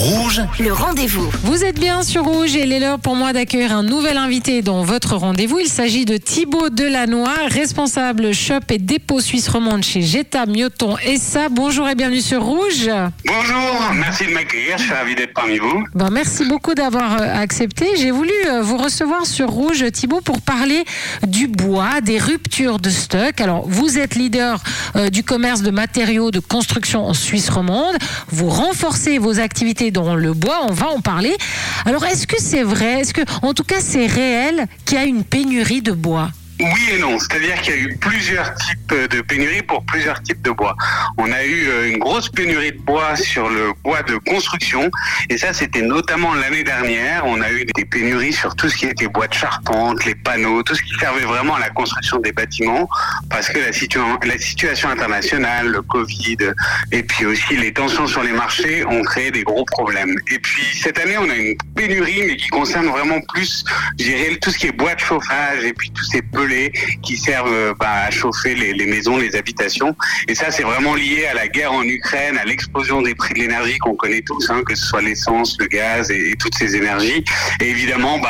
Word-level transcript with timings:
Rouge, 0.00 0.40
Le 0.58 0.72
rendez-vous. 0.72 1.30
Vous 1.42 1.62
êtes 1.62 1.78
bien 1.78 2.02
sur 2.02 2.24
Rouge 2.24 2.56
et 2.56 2.62
il 2.62 2.72
est 2.72 2.80
l'heure 2.80 2.98
pour 2.98 3.16
moi 3.16 3.34
d'accueillir 3.34 3.76
un 3.76 3.82
nouvel 3.82 4.16
invité 4.16 4.62
dans 4.62 4.82
votre 4.82 5.14
rendez-vous. 5.16 5.58
Il 5.58 5.68
s'agit 5.68 6.06
de 6.06 6.16
Thibaut 6.16 6.70
Delannoy, 6.70 7.28
responsable 7.48 8.32
shop 8.32 8.60
et 8.70 8.78
dépôt 8.78 9.20
suisse 9.20 9.46
romande 9.50 9.84
chez 9.84 10.00
Jetta 10.00 10.46
Mioton 10.46 10.96
et 11.04 11.18
ça. 11.18 11.50
Bonjour 11.50 11.86
et 11.86 11.94
bienvenue 11.94 12.22
sur 12.22 12.42
Rouge. 12.42 12.88
Bonjour, 13.26 13.92
merci 13.94 14.24
de 14.24 14.30
m'accueillir, 14.30 14.78
je 14.78 14.84
suis 14.84 14.94
ravi 14.94 15.14
d'être 15.14 15.34
parmi 15.34 15.58
vous. 15.58 15.84
Ben, 15.94 16.08
merci 16.08 16.46
beaucoup 16.48 16.72
d'avoir 16.72 17.20
euh, 17.20 17.34
accepté. 17.34 17.84
J'ai 17.98 18.10
voulu 18.10 18.32
euh, 18.48 18.62
vous 18.62 18.78
recevoir 18.78 19.26
sur 19.26 19.50
Rouge, 19.50 19.84
Thibaut, 19.92 20.22
pour 20.22 20.40
parler 20.40 20.82
du 21.26 21.46
bois, 21.46 22.00
des 22.00 22.16
ruptures 22.16 22.78
de 22.78 22.88
stock. 22.88 23.38
Alors, 23.38 23.68
vous 23.68 23.98
êtes 23.98 24.14
leader 24.14 24.62
euh, 24.96 25.10
du 25.10 25.24
commerce 25.24 25.60
de 25.60 25.70
matériaux 25.70 26.30
de 26.30 26.40
construction 26.40 27.04
en 27.04 27.12
Suisse 27.12 27.50
romande. 27.50 27.96
Vous 28.30 28.48
renforcez 28.48 29.18
vos 29.18 29.40
activités 29.40 29.89
dans 29.90 30.14
le 30.14 30.32
bois. 30.32 30.60
On 30.68 30.72
va 30.72 30.88
en 30.88 31.00
parler. 31.00 31.36
Alors, 31.84 32.04
est-ce 32.04 32.26
que 32.26 32.40
c'est 32.40 32.62
vrai? 32.62 33.00
Est-ce 33.00 33.14
que, 33.14 33.22
en 33.42 33.54
tout 33.54 33.64
cas, 33.64 33.80
c'est 33.80 34.06
réel 34.06 34.66
qu'il 34.84 34.98
y 34.98 35.00
a 35.00 35.04
une 35.04 35.24
pénurie 35.24 35.82
de 35.82 35.92
bois? 35.92 36.30
Oui 36.60 36.90
et 36.92 36.98
non, 36.98 37.18
c'est-à-dire 37.18 37.60
qu'il 37.62 37.74
y 37.74 37.78
a 37.78 37.80
eu 37.80 37.96
plusieurs 37.96 38.54
types 38.54 38.94
de 39.10 39.20
pénuries 39.22 39.62
pour 39.62 39.84
plusieurs 39.86 40.22
types 40.22 40.42
de 40.42 40.50
bois. 40.50 40.76
On 41.16 41.30
a 41.32 41.42
eu 41.44 41.68
euh, 41.68 41.88
une 41.90 41.98
grosse 41.98 42.28
pénurie 42.28 42.72
de 42.72 42.78
bois 42.78 43.16
sur 43.16 43.48
le 43.48 43.72
bois 43.82 44.02
de 44.02 44.16
construction 44.16 44.90
et 45.30 45.38
ça 45.38 45.52
c'était 45.52 45.80
notamment 45.82 46.34
l'année 46.34 46.64
dernière. 46.64 47.24
On 47.24 47.40
a 47.40 47.50
eu 47.50 47.64
des 47.76 47.84
pénuries 47.84 48.32
sur 48.32 48.54
tout 48.56 48.68
ce 48.68 48.76
qui 48.76 48.86
était 48.86 49.06
bois 49.08 49.26
de 49.28 49.34
charpente, 49.34 50.04
les 50.04 50.14
panneaux, 50.14 50.62
tout 50.62 50.74
ce 50.74 50.82
qui 50.82 50.92
servait 50.98 51.24
vraiment 51.24 51.54
à 51.54 51.60
la 51.60 51.70
construction 51.70 52.18
des 52.18 52.32
bâtiments 52.32 52.88
parce 53.30 53.48
que 53.48 53.58
la, 53.58 53.70
situa- 53.70 54.22
la 54.26 54.38
situation 54.38 54.90
internationale, 54.90 55.68
le 55.68 55.82
Covid 55.82 56.36
et 56.92 57.02
puis 57.02 57.24
aussi 57.26 57.56
les 57.56 57.72
tensions 57.72 58.06
sur 58.06 58.22
les 58.22 58.32
marchés 58.32 58.84
ont 58.86 59.02
créé 59.02 59.30
des 59.30 59.44
gros 59.44 59.64
problèmes. 59.64 60.14
Et 60.30 60.38
puis 60.38 60.64
cette 60.82 60.98
année 60.98 61.16
on 61.18 61.30
a 61.30 61.34
une 61.36 61.56
pénurie 61.74 62.22
mais 62.26 62.36
qui 62.36 62.48
concerne 62.48 62.86
vraiment 62.88 63.20
plus, 63.32 63.64
je 63.98 64.04
dirais, 64.04 64.36
tout 64.42 64.50
ce 64.50 64.58
qui 64.58 64.66
est 64.66 64.72
bois 64.72 64.94
de 64.94 65.00
chauffage 65.00 65.64
et 65.64 65.72
puis 65.72 65.90
tous 65.92 66.04
ces 66.04 66.20
pelés 66.22 66.49
qui 67.02 67.16
servent 67.16 67.52
euh, 67.52 67.74
bah, 67.78 68.04
à 68.06 68.10
chauffer 68.10 68.54
les, 68.54 68.86
maisons, 68.86 69.16
les 69.16 69.36
habitations. 69.36 69.94
Et 70.28 70.34
ça, 70.34 70.50
c'est 70.50 70.62
vraiment 70.62 70.94
lié 70.94 71.26
à 71.26 71.34
la 71.34 71.48
guerre 71.48 71.72
en 71.72 71.82
Ukraine, 71.82 72.38
à 72.38 72.44
l'explosion 72.44 73.02
des 73.02 73.14
prix 73.14 73.34
de 73.34 73.40
l'énergie 73.40 73.78
qu'on 73.78 73.94
connaît 73.94 74.22
tous, 74.22 74.50
hein, 74.50 74.62
que 74.66 74.74
ce 74.74 74.84
soit 74.86 75.02
l'essence, 75.02 75.56
le 75.58 75.66
gaz 75.66 76.10
et, 76.10 76.34
toutes 76.38 76.54
ces 76.54 76.76
énergies. 76.76 77.24
Et 77.60 77.70
évidemment, 77.70 78.20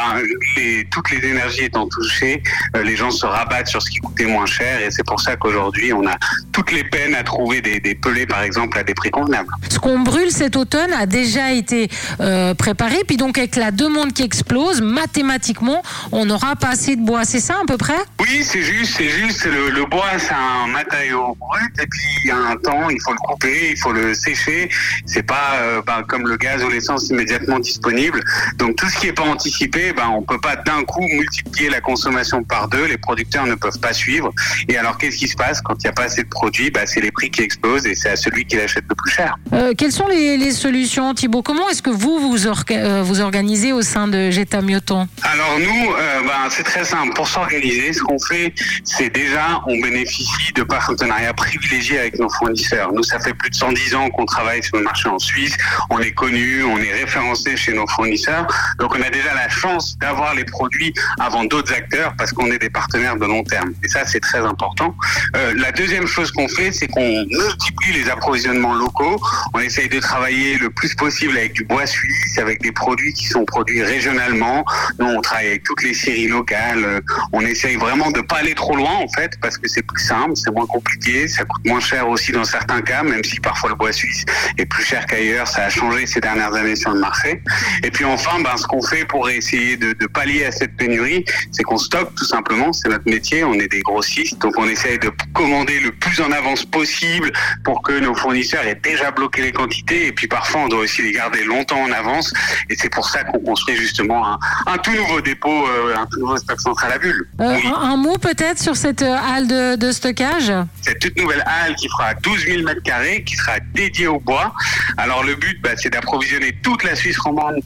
les, 0.57 0.87
toutes 0.91 1.11
les 1.11 1.29
énergies 1.29 1.65
étant 1.65 1.89
touchées, 1.89 2.43
euh, 2.77 2.83
les 2.83 2.97
gens 2.97 3.11
se 3.11 3.27
rabattent 3.27 3.69
sur 3.69 3.83
ce 3.83 3.91
qui 3.91 3.99
coûtait 3.99 4.27
moins 4.27 4.47
cher. 4.47 4.81
Et 4.83 4.91
c'est 4.91 5.07
pour 5.07 5.21
ça 5.21 5.37
qu'aujourd'hui, 5.37 5.93
on 5.93 6.07
a 6.07 6.17
toutes 6.53 6.73
les 6.73 6.85
peines 6.85 7.15
à 7.15 7.23
trouver 7.23 7.61
des, 7.61 7.81
des 7.81 7.95
pelés, 7.95 8.27
par 8.27 8.43
exemple, 8.43 8.79
à 8.79 8.83
des 8.83 8.95
prix 8.95 9.11
convenables. 9.11 9.49
Ce 9.69 9.79
qu'on 9.79 10.01
brûle 10.01 10.31
cet 10.31 10.57
automne 10.57 10.93
a 10.93 11.07
déjà 11.07 11.53
été 11.53 11.89
euh, 12.21 12.55
préparé. 12.55 12.97
Puis 13.07 13.17
donc, 13.17 13.39
avec 13.39 13.57
la 13.57 13.71
demande 13.71 14.13
qui 14.13 14.23
explose, 14.23 14.81
mathématiquement, 14.81 15.83
on 16.13 16.25
n'aura 16.27 16.57
pas 16.57 16.71
assez 16.71 16.97
de 16.97 17.03
bois. 17.03 17.25
C'est 17.25 17.41
ça 17.41 17.55
à 17.63 17.67
peu 17.67 17.77
près? 17.77 17.99
Oui, 18.21 18.43
c'est 18.45 18.63
juste, 18.63 18.97
c'est 18.97 19.09
juste. 19.09 19.45
Le, 19.45 19.71
le 19.71 19.85
bois, 19.87 20.19
c'est 20.19 20.35
un 20.35 20.67
matériau 20.69 21.37
brut, 21.39 21.81
et 21.83 21.87
puis 21.87 22.01
il 22.25 22.29
y 22.29 22.31
a 22.31 22.37
un 22.37 22.57
temps, 22.57 22.89
il 22.91 23.01
faut 23.03 23.13
le 23.13 23.19
couper, 23.19 23.71
il 23.73 23.79
faut 23.79 23.93
le 23.93 24.15
sécher. 24.15 24.69
C'est 25.07 25.23
pas 25.23 25.55
euh, 25.55 25.83
ben, 25.87 26.03
comme 26.09 26.27
le 26.27 26.37
gaz 26.37 26.63
ou 26.65 26.69
l'essence 26.69 27.09
immédiatement 27.09 27.59
disponible. 27.59 28.23
Donc 28.57 28.77
tout 28.77 28.89
ce 28.89 28.99
qui 28.99 29.07
est 29.09 29.13
pas 29.13 29.25
anticipé, 29.25 29.93
ben 29.93 30.09
on 30.09 30.23
peut 30.23 30.41
pas 30.41 30.57
d'un 30.57 30.83
coup 30.85 31.03
multiplier 31.03 31.71
la 31.71 31.81
consommation 31.81 32.43
par 32.43 32.69
deux. 32.69 32.87
Les 32.87 32.99
producteurs 32.99 33.47
ne 33.47 33.55
peuvent 33.55 33.79
pas 33.81 33.93
suivre. 33.93 34.33
Et 34.69 34.77
alors 34.77 34.99
qu'est-ce 34.99 35.17
qui 35.17 35.29
se 35.29 35.37
passe 35.37 35.61
quand 35.61 35.75
il 35.83 35.87
n'y 35.87 35.91
a 35.91 35.93
pas 35.93 36.05
assez 36.05 36.23
de 36.23 36.29
produits 36.41 36.71
Ben 36.71 36.87
c'est 36.87 37.01
les 37.01 37.11
prix 37.11 37.31
qui 37.31 37.43
explosent 37.43 37.87
et 37.87 37.95
c'est 37.95 38.11
à 38.11 38.17
celui 38.17 38.45
qui 38.47 38.57
l'achète 38.57 38.85
le 38.89 38.95
plus 38.95 39.13
cher. 39.13 39.37
Euh, 39.53 39.73
Quelles 39.77 39.93
sont 39.93 40.07
les, 40.09 40.37
les 40.39 40.53
solutions, 40.53 41.13
Thibaut? 41.15 41.43
Comment 41.43 41.69
est-ce 41.69 41.83
que 41.83 41.91
vous 41.91 42.19
vous, 42.19 42.47
orga- 42.47 42.79
euh, 42.79 43.03
vous 43.03 43.21
organisez 43.21 43.73
au 43.73 43.83
sein 43.83 44.09
de 44.09 44.31
Jetta 44.31 44.61
Mioton 44.63 45.07
Alors 45.23 45.59
nous, 45.59 45.93
euh, 45.93 46.21
ben, 46.27 46.49
c'est 46.49 46.63
très 46.63 46.85
simple. 46.85 47.13
Pour 47.15 47.29
s'organiser, 47.29 47.93
ce 47.93 48.01
qu'on 48.03 48.19
fait, 48.19 48.55
c'est 48.85 49.11
déjà, 49.11 49.61
on 49.67 49.77
bénéficie 49.81 50.53
de 50.55 50.63
partenariats 50.63 51.35
privilégiés 51.35 51.99
avec 51.99 52.19
nos 52.19 52.31
fournisseurs. 52.31 52.93
Nous, 52.95 53.03
ça 53.03 53.19
fait 53.21 53.35
plus 53.35 53.51
de 53.51 53.55
110 53.55 53.95
ans 53.95 54.09
qu'on 54.11 54.25
travaille 54.27 54.63
sur 54.63 54.77
le 54.79 54.83
marché 54.85 55.09
en 55.09 55.19
Suisse. 55.19 55.57
On 55.91 55.99
est 56.01 56.13
connu, 56.13 56.63
on 56.65 56.79
est 56.79 56.93
référencé 57.03 57.57
chez 57.57 57.73
nos 57.75 57.87
fournisseurs. 57.87 58.47
Donc 58.79 58.95
on 58.97 59.03
a 59.03 59.11
déjà 59.11 59.35
la 59.35 59.49
chance 59.49 59.97
d'avoir 59.99 60.35
les 60.35 60.45
produits 60.45 60.93
avant 61.19 61.45
d'autres 61.45 61.73
acteurs 61.75 62.15
parce 62.17 62.33
qu'on 62.33 62.51
est 62.51 62.59
des 62.59 62.71
partenaires 62.71 63.17
de 63.17 63.27
long 63.27 63.43
terme. 63.45 63.73
Et 63.85 63.89
ça, 63.89 64.07
c'est 64.07 64.21
très 64.21 64.39
important. 64.53 64.95
Euh, 65.37 65.53
la 65.57 65.73
deuxième 65.73 66.07
chose 66.07 66.30
qu'on 66.33 66.49
fait, 66.49 66.73
c'est 66.73 66.89
qu'on 66.89 67.25
multiplie 67.27 67.93
les 67.93 68.09
approvisionnements 68.11 68.75
locaux. 68.75 69.21
On 69.55 69.61
essaye 69.61 69.89
de 69.89 70.01
travailler 70.01 70.59
le 70.59 70.71
plus 70.71 70.95
possible 70.95 71.37
avec 71.37 71.53
du 71.53 71.65
bois 71.65 71.87
suisse, 71.87 72.39
avec 72.39 72.61
des 72.63 72.73
produits 72.73 73.13
qui 73.13 73.27
sont 73.27 73.45
produits 73.45 73.83
régionalement. 73.83 74.65
Nous, 74.99 75.07
on 75.07 75.21
travaille 75.21 75.49
avec 75.49 75.65
toutes 75.65 75.83
les 75.83 75.95
séries 75.95 76.29
locales. 76.29 76.85
Euh, 76.85 77.01
On 77.33 77.41
essaye 77.41 77.77
vraiment 77.77 78.11
de 78.11 78.21
pas 78.21 78.37
aller 78.37 78.55
trop 78.55 78.77
loin, 78.77 78.97
en 78.97 79.09
fait, 79.09 79.33
parce 79.41 79.57
que 79.57 79.69
c'est 79.69 79.83
plus 79.83 80.03
simple, 80.03 80.33
c'est 80.35 80.51
moins 80.51 80.67
compliqué, 80.67 81.29
ça 81.29 81.45
coûte 81.45 81.65
moins 81.65 81.81
cher 81.81 82.09
aussi 82.09 82.33
dans 82.33 82.45
certains 82.45 82.83
cas, 82.83 83.03
même 83.03 83.25
si 83.25 83.39
parfois 83.41 83.71
le 83.71 83.77
bois 83.77 83.93
suisse 83.93 84.25
est 84.59 84.67
plus 84.67 84.85
cher 84.85 85.07
qu'ailleurs. 85.07 85.49
Ça 85.49 85.65
a 85.65 85.71
changé 85.71 86.07
ces 86.07 86.21
dernières 86.21 86.55
années 86.55 86.77
sur 86.77 86.91
le 86.93 87.01
marché. 87.01 87.43
Et 87.83 87.91
puis 87.91 88.05
enfin, 88.05 88.41
ben, 88.41 88.57
ce 88.57 88.67
qu'on 88.67 88.83
fait 88.83 89.05
pour 89.05 89.29
essayer 89.29 89.77
de 89.77 90.07
pallier 90.07 90.45
à 90.45 90.53
cette 90.53 90.77
pénurie, 90.77 91.25
c'est 91.53 91.63
qu'on 91.63 91.79
stocke 91.79 92.15
tout 92.15 92.25
simplement. 92.25 92.73
C'est 92.73 92.89
notre 92.89 93.09
métier. 93.09 93.45
On 93.45 93.55
est 93.55 93.69
des 93.69 93.81
grossistes, 93.81 94.39
donc 94.41 94.55
on 94.59 94.69
essaye 94.69 94.99
de 94.99 95.11
commander 95.35 95.81
le 95.81 95.93
plus 95.93 96.20
en 96.23 96.33
avance 96.33 96.65
possible 96.65 97.33
pour 97.65 97.83
que 97.83 97.99
nos 97.99 98.15
fournisseurs 98.15 98.65
aient 98.67 98.81
déjà 98.83 99.11
bloqué 99.11 99.43
les 99.43 99.53
quantités. 99.53 100.07
Et 100.07 100.13
puis 100.13 100.27
parfois, 100.27 100.63
on 100.63 100.69
doit 100.69 100.81
aussi 100.81 101.03
les 101.03 101.13
garder 101.13 101.45
longtemps 101.45 101.81
en 101.83 101.93
avance. 101.93 102.33
Et 102.69 102.77
c'est 102.77 102.91
pour 102.91 103.09
ça 103.09 103.25
qu'on 103.25 103.39
construit 103.41 103.77
justement 103.77 104.27
un, 104.27 104.39
un 104.67 104.79
tout 104.79 104.93
nouveau 104.93 105.21
dépôt, 105.21 105.67
euh, 105.69 105.95
un 105.97 106.07
tout 106.07 106.21
nouveau 106.21 106.37
stock 106.37 106.61
central 106.61 106.93
à 106.93 106.99
bulle. 106.99 107.27
Euh, 107.41 107.55
Oui. 107.57 107.67
un, 107.67 107.91
un 107.93 107.97
mot 107.97 108.17
peut-être 108.19 108.59
sur 108.59 108.77
cette 108.77 109.03
euh, 109.03 109.17
halle 109.17 109.47
de, 109.49 109.77
de 109.77 109.93
stockage? 109.93 110.53
Cette 110.83 110.99
toute 111.01 111.17
nouvelle 111.19 111.43
halle 111.47 111.75
qui 111.77 111.89
fera 111.89 112.15
12 112.15 112.45
000 112.47 112.63
mètres 112.63 112.83
carrés, 112.83 113.23
qui 113.25 113.37
sera 113.37 113.55
dédiée 113.75 114.07
au 114.07 114.21
bois. 114.21 114.55
Alors 114.97 115.25
le 115.25 115.35
but, 115.35 115.61
bah, 115.63 115.71
c'est 115.77 115.91
d'approvisionner 115.91 116.53
toute 116.63 116.85
la 116.85 116.95
Suisse 116.95 117.19
romande, 117.19 117.57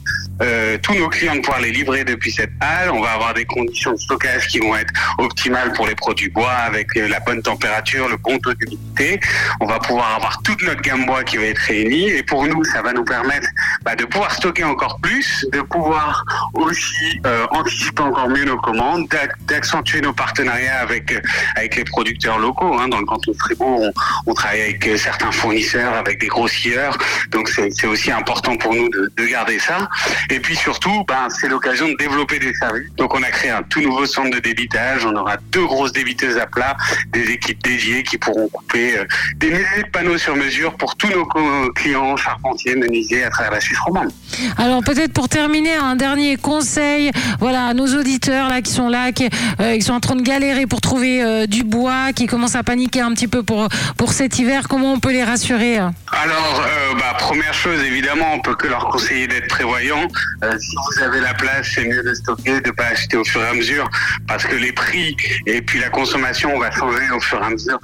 euh, 0.41 0.77
tous 0.81 0.93
nos 0.95 1.09
clients 1.09 1.35
de 1.35 1.41
pouvoir 1.41 1.61
les 1.61 1.71
livrer 1.71 2.03
depuis 2.03 2.31
cette 2.31 2.51
halle. 2.61 2.91
On 2.91 3.01
va 3.01 3.11
avoir 3.11 3.33
des 3.33 3.45
conditions 3.45 3.93
de 3.93 3.97
stockage 3.97 4.47
qui 4.47 4.59
vont 4.59 4.75
être 4.75 4.93
optimales 5.17 5.71
pour 5.73 5.87
les 5.87 5.95
produits 5.95 6.29
bois, 6.29 6.51
avec 6.51 6.95
euh, 6.97 7.07
la 7.07 7.19
bonne 7.19 7.41
température, 7.41 8.07
le 8.09 8.17
bon 8.17 8.37
taux 8.39 8.53
d'humidité. 8.53 9.19
On 9.59 9.65
va 9.65 9.79
pouvoir 9.79 10.15
avoir 10.15 10.41
toute 10.43 10.61
notre 10.63 10.81
gamme 10.81 11.05
bois 11.05 11.23
qui 11.23 11.37
va 11.37 11.43
être 11.43 11.59
réunie. 11.59 12.09
Et 12.09 12.23
pour 12.23 12.45
nous, 12.47 12.63
ça 12.63 12.81
va 12.81 12.93
nous 12.93 13.03
permettre 13.03 13.47
bah, 13.83 13.95
de 13.95 14.05
pouvoir 14.05 14.31
stocker 14.31 14.63
encore 14.63 14.99
plus, 15.01 15.45
de 15.51 15.61
pouvoir 15.61 16.23
aussi 16.53 17.21
euh, 17.25 17.45
anticiper 17.51 18.03
encore 18.03 18.29
mieux 18.29 18.45
nos 18.45 18.57
commandes, 18.57 19.07
d'ac- 19.09 19.35
d'accentuer 19.47 20.01
nos 20.01 20.13
partenariats 20.13 20.79
avec 20.79 21.11
euh, 21.11 21.21
avec 21.55 21.75
les 21.75 21.83
producteurs 21.83 22.39
locaux. 22.39 22.77
Hein. 22.79 22.87
Dans 22.89 22.99
le 22.99 23.05
canton 23.05 23.31
de 23.31 23.37
Fribourg, 23.37 23.81
on, 23.81 23.91
on 24.27 24.33
travaille 24.33 24.61
avec 24.61 24.87
euh, 24.87 24.97
certains 24.97 25.31
fournisseurs, 25.31 25.93
avec 25.93 26.19
des 26.19 26.27
grossières. 26.27 26.97
Donc 27.29 27.49
c'est 27.49 27.69
c'est 27.71 27.87
aussi 27.87 28.11
important 28.11 28.55
pour 28.55 28.73
nous 28.73 28.89
de, 28.89 29.11
de 29.17 29.25
garder 29.25 29.59
ça. 29.59 29.89
Et 30.29 30.39
puis 30.39 30.55
surtout, 30.55 31.03
ben, 31.07 31.27
c'est 31.29 31.47
l'occasion 31.47 31.87
de 31.87 31.95
développer 31.95 32.39
des 32.39 32.53
services. 32.53 32.89
Donc 32.97 33.13
on 33.13 33.23
a 33.23 33.29
créé 33.29 33.51
un 33.51 33.63
tout 33.63 33.81
nouveau 33.81 34.05
centre 34.05 34.31
de 34.31 34.39
débitage. 34.39 35.05
On 35.05 35.15
aura 35.15 35.37
deux 35.51 35.65
grosses 35.65 35.93
débiteuses 35.93 36.37
à 36.37 36.45
plat, 36.45 36.75
des 37.11 37.31
équipes 37.31 37.61
dédiées 37.63 38.03
qui 38.03 38.17
pourront 38.17 38.47
couper 38.49 38.97
euh, 38.97 39.05
des 39.37 39.49
milliers 39.49 39.83
de 39.83 39.89
panneaux 39.91 40.17
sur 40.17 40.35
mesure 40.35 40.75
pour 40.75 40.95
tous 40.95 41.09
nos 41.09 41.25
clients 41.73 42.17
charpentiers, 42.17 42.75
menuisiers 42.75 43.23
à 43.23 43.29
travers 43.29 43.51
la 43.51 43.61
Suisse 43.61 43.79
romande. 43.79 44.11
Alors 44.57 44.83
peut-être 44.83 45.13
pour 45.13 45.29
terminer, 45.29 45.75
un 45.75 45.95
dernier 45.95 46.37
conseil, 46.37 47.11
voilà, 47.39 47.67
à 47.67 47.73
nos 47.73 47.87
auditeurs 47.97 48.49
là 48.49 48.61
qui 48.61 48.71
sont 48.71 48.89
là, 48.89 49.11
qui, 49.11 49.29
euh, 49.59 49.75
qui 49.75 49.81
sont 49.81 49.93
en 49.93 49.99
train 49.99 50.15
de 50.15 50.21
galérer 50.21 50.65
pour 50.65 50.81
trouver 50.81 51.23
euh, 51.23 51.45
du 51.45 51.63
bois, 51.63 52.13
qui 52.13 52.27
commencent 52.27 52.55
à 52.55 52.63
paniquer 52.63 53.01
un 53.01 53.13
petit 53.13 53.27
peu 53.27 53.43
pour 53.43 53.67
pour 53.97 54.13
cet 54.13 54.39
hiver. 54.39 54.67
Comment 54.67 54.93
on 54.93 54.99
peut 54.99 55.11
les 55.11 55.23
rassurer 55.23 55.77
Alors, 55.77 56.63
euh, 56.65 56.93
bah, 56.97 57.15
première 57.17 57.53
chose, 57.53 57.81
évidemment, 57.83 58.33
on 58.33 58.39
peut 58.39 58.55
que 58.55 58.67
leur 58.67 58.87
conseiller 58.89 59.27
d'être 59.27 59.47
prévoyant. 59.47 60.07
Euh, 60.43 60.57
si 60.59 60.75
vous 60.75 61.03
avez 61.03 61.19
la 61.21 61.33
place, 61.33 61.67
c'est 61.73 61.85
mieux 61.85 62.03
de 62.03 62.13
stocker, 62.13 62.61
de 62.61 62.71
pas 62.71 62.85
acheter 62.87 63.17
au 63.17 63.23
fur 63.23 63.41
et 63.41 63.47
à 63.47 63.53
mesure, 63.53 63.89
parce 64.27 64.43
que 64.45 64.55
les 64.55 64.71
prix 64.71 65.15
et 65.45 65.61
puis 65.61 65.79
la 65.79 65.89
consommation 65.89 66.57
va 66.59 66.71
changer 66.71 67.09
au 67.11 67.19
fur 67.19 67.41
et 67.41 67.45
à 67.45 67.49
mesure 67.49 67.79